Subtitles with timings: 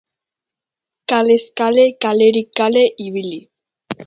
[1.09, 3.39] Kalez kale, kalerik kale ibili.